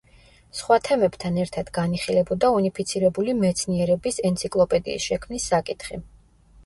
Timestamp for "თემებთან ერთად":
0.87-1.69